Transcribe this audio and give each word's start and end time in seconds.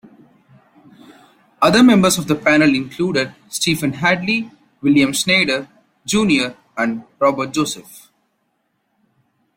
Other 1.61 1.83
members 1.83 2.17
of 2.17 2.27
the 2.27 2.33
panel 2.33 2.73
included 2.73 3.35
Stephen 3.49 3.93
Hadley, 3.93 4.49
William 4.81 5.13
Schneider, 5.13 5.67
Junior 6.07 6.57
and 6.75 7.03
Robert 7.19 7.53
Joseph. 7.53 8.09